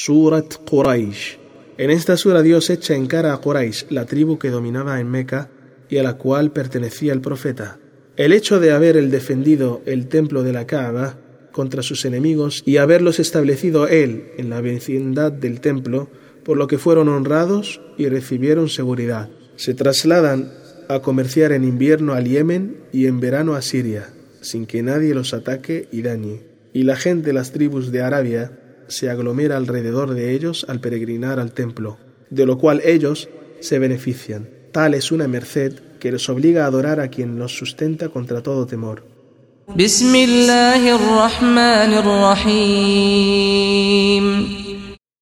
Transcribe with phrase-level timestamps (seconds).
[0.00, 1.38] Surat Quraysh.
[1.76, 5.50] En esta sura Dios echa en cara a Quraysh, la tribu que dominaba en Meca
[5.90, 7.80] y a la cual pertenecía el profeta.
[8.16, 11.18] El hecho de haber él defendido el templo de la Kaaba
[11.50, 16.08] contra sus enemigos y haberlos establecido él en la vecindad del templo,
[16.44, 19.30] por lo que fueron honrados y recibieron seguridad.
[19.56, 20.52] Se trasladan
[20.88, 24.10] a comerciar en invierno al Yemen y en verano a Siria,
[24.42, 26.44] sin que nadie los ataque y dañe.
[26.72, 28.52] Y la gente de las tribus de Arabia
[28.88, 31.98] se aglomera alrededor de ellos al peregrinar al templo,
[32.30, 33.28] de lo cual ellos
[33.60, 34.48] se benefician.
[34.72, 38.66] Tal es una merced que los obliga a adorar a quien los sustenta contra todo
[38.66, 39.04] temor.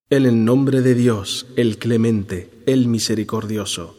[0.09, 3.97] En el nombre de Dios, el clemente, el misericordioso.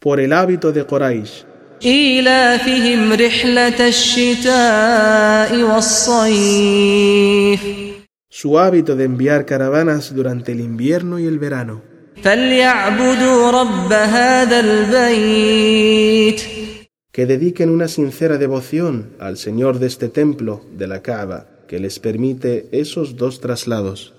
[0.00, 1.47] Por el hábito de Quraysh
[1.85, 7.59] إيلافهم رحلة الشتاء والصيف
[8.29, 11.81] Su hábito de enviar caravanas durante el invierno y el verano.
[12.23, 16.41] فليعبدوا رب هذا البيت
[17.11, 21.99] Que dediquen una sincera devoción al Señor de este templo, de la Kaaba, que les
[21.99, 24.13] permite esos dos traslados.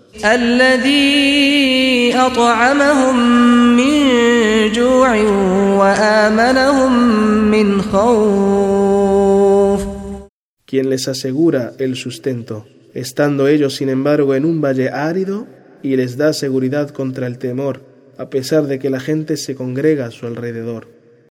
[10.66, 15.48] Quien les asegura el sustento, estando ellos sin embargo en un valle árido
[15.84, 17.82] y les da seguridad contra el temor,
[18.18, 20.99] a pesar de que la gente se congrega a su alrededor.